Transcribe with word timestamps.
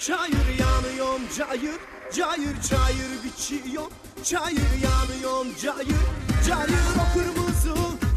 çayır 0.00 0.58
yanıyorum 0.58 1.22
cayır 1.38 1.78
Cayır 2.14 2.62
çayır 2.62 3.10
biçiyor, 3.24 3.84
çayır 4.24 4.72
yanıyorum 4.82 5.48
cayır 5.62 6.04
Cayır 6.46 6.88
o 7.00 7.14
kırmızı 7.14 7.74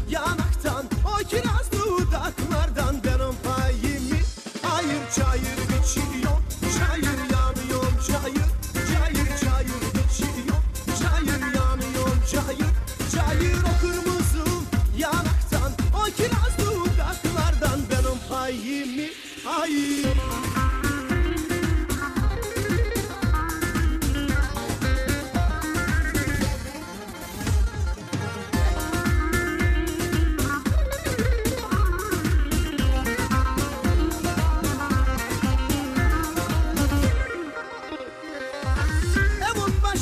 yanaktan, 0.08 0.84
o 1.06 1.28
kiraz 1.28 1.72
dudaklardan 1.72 3.04
Benim 3.04 3.34
payımı 3.44 4.20
hayır 4.62 5.02
çayır 5.16 5.58
biçiyor. 5.68 6.38
Çayır 6.78 7.18
yanıyorum 7.32 7.94
cayır, 8.08 8.50
cayır 8.74 9.28
çayır 9.40 9.82
biçiyor. 9.94 10.60
Çayır 11.00 11.54
yanıyorum 11.54 12.22
cayır, 12.32 12.72
cayır 13.12 13.62
o 13.62 13.80
kırmızı 13.80 14.50
yanaktan. 14.98 15.72
O 15.94 16.04
kiraz 16.16 16.58
dudaklardan 16.58 17.80
benim 17.90 18.18
payımı 18.28 19.08
hayır 19.44 20.51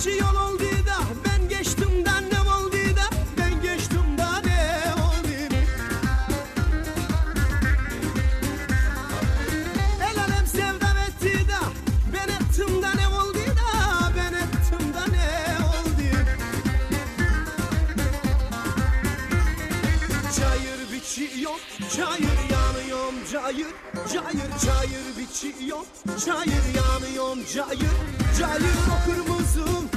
Başı 0.01 0.11
yol 0.11 0.35
oldu 0.35 0.63
da 0.87 0.97
ben 1.25 1.49
geçtim 1.49 2.05
de 2.05 2.11
ne 2.33 2.41
oldu 2.41 2.97
da? 2.97 3.17
Ben 3.39 3.63
geçtim 3.63 4.19
de 4.19 4.49
ne 4.49 4.95
oldu? 4.95 5.55
El 10.03 10.19
alem 10.21 10.47
sevdam 10.47 10.97
etti 10.97 11.49
da 11.49 11.61
ben 12.13 12.29
ettim 12.29 12.83
de 12.83 12.97
ne 12.97 13.09
oldu 13.09 13.39
da? 13.57 14.13
Ben 14.17 14.35
ettim 14.35 14.95
de 14.95 15.13
ne 15.13 15.65
oldu? 15.67 16.17
Çayır 20.37 20.93
biçiyor, 20.93 21.61
çayır 21.97 22.39
yanıyorum 22.51 23.15
cayır 23.33 23.75
Cayır 24.13 24.51
çayır 24.65 25.19
biçiyor, 25.19 25.85
çayır 26.25 26.75
yanıyorum 26.75 27.39
cayır 27.55 28.21
Cayır 28.39 28.77
o 28.91 29.05
kırmızı 29.07 29.90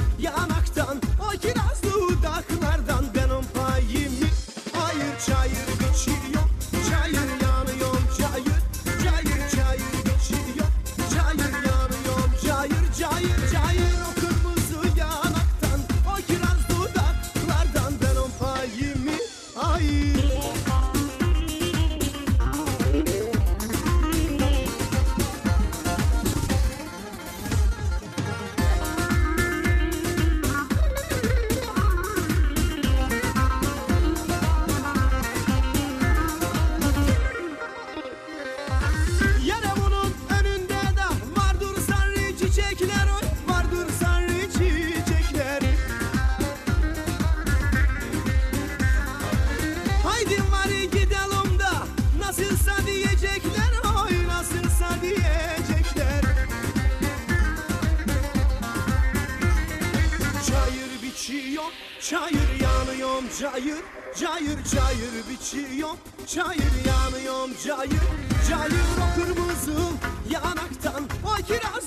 biçiyor, 61.14 61.64
çayır 62.00 62.60
yanıyorum 62.62 63.24
cayır 63.40 63.82
Cayır 64.20 64.64
cayır 64.64 65.28
biçiyor, 65.30 65.90
çayır 66.26 66.84
yanıyorum 66.86 67.50
cayır 67.64 68.02
Cayır 68.50 68.84
o 69.02 69.14
kırmızı 69.14 69.80
yanaktan, 70.30 71.04
o 71.24 71.46
kiraz 71.46 71.83